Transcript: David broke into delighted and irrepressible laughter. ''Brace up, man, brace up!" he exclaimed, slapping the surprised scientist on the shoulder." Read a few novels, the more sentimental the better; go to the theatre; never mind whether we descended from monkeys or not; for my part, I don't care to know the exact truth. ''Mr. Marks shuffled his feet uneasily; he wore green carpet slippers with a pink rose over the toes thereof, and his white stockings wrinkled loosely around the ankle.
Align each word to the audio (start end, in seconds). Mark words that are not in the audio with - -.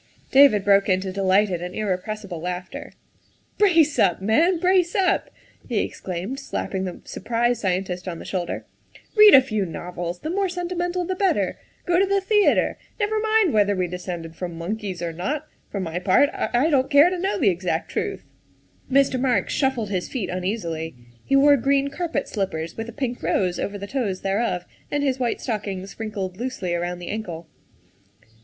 David 0.31 0.65
broke 0.65 0.89
into 0.89 1.11
delighted 1.11 1.61
and 1.61 1.75
irrepressible 1.75 2.39
laughter. 2.41 2.91
''Brace 3.59 3.99
up, 3.99 4.19
man, 4.19 4.57
brace 4.59 4.95
up!" 4.95 5.29
he 5.69 5.77
exclaimed, 5.81 6.39
slapping 6.39 6.85
the 6.85 7.01
surprised 7.03 7.61
scientist 7.61 8.07
on 8.07 8.17
the 8.17 8.25
shoulder." 8.25 8.65
Read 9.15 9.35
a 9.35 9.41
few 9.41 9.63
novels, 9.63 10.21
the 10.21 10.31
more 10.31 10.49
sentimental 10.49 11.05
the 11.05 11.13
better; 11.13 11.59
go 11.85 11.99
to 11.99 12.07
the 12.07 12.19
theatre; 12.19 12.79
never 12.99 13.19
mind 13.19 13.53
whether 13.53 13.75
we 13.75 13.85
descended 13.85 14.35
from 14.35 14.57
monkeys 14.57 15.03
or 15.03 15.13
not; 15.13 15.45
for 15.69 15.79
my 15.79 15.99
part, 15.99 16.29
I 16.33 16.67
don't 16.71 16.89
care 16.89 17.11
to 17.11 17.19
know 17.19 17.37
the 17.37 17.49
exact 17.51 17.91
truth. 17.91 18.25
''Mr. 18.91 19.19
Marks 19.21 19.53
shuffled 19.53 19.91
his 19.91 20.09
feet 20.09 20.31
uneasily; 20.31 20.95
he 21.23 21.35
wore 21.35 21.57
green 21.57 21.89
carpet 21.91 22.27
slippers 22.27 22.75
with 22.75 22.89
a 22.89 22.91
pink 22.91 23.21
rose 23.21 23.59
over 23.59 23.77
the 23.77 23.85
toes 23.85 24.21
thereof, 24.21 24.65
and 24.89 25.03
his 25.03 25.19
white 25.19 25.39
stockings 25.39 25.99
wrinkled 25.99 26.37
loosely 26.37 26.73
around 26.73 26.97
the 26.97 27.09
ankle. 27.09 27.45